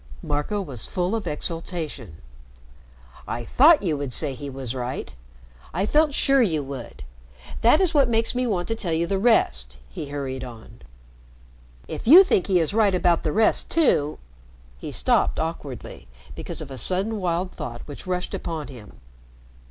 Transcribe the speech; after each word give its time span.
Marco 0.23 0.59
was 0.63 0.87
full 0.87 1.13
of 1.13 1.27
exultation. 1.27 2.15
"I 3.27 3.43
thought 3.45 3.83
you 3.83 3.95
would 3.97 4.11
say 4.11 4.33
he 4.33 4.49
was 4.49 4.73
right. 4.73 5.13
I 5.75 5.85
felt 5.85 6.15
sure 6.15 6.41
you 6.41 6.63
would. 6.63 7.03
That 7.61 7.79
is 7.79 7.93
what 7.93 8.09
makes 8.09 8.33
me 8.33 8.47
want 8.47 8.67
to 8.69 8.75
tell 8.75 8.93
you 8.93 9.05
the 9.05 9.19
rest," 9.19 9.77
he 9.89 10.07
hurried 10.09 10.43
on. 10.43 10.81
"If 11.87 12.07
you 12.07 12.23
think 12.23 12.47
he 12.47 12.59
is 12.59 12.73
right 12.73 12.95
about 12.95 13.21
the 13.21 13.31
rest 13.31 13.69
too" 13.69 14.17
He 14.79 14.91
stopped 14.91 15.39
awkwardly 15.39 16.07
because 16.33 16.61
of 16.61 16.71
a 16.71 16.79
sudden 16.79 17.19
wild 17.21 17.51
thought 17.51 17.83
which 17.85 18.07
rushed 18.07 18.33
upon 18.33 18.69
him. 18.69 18.93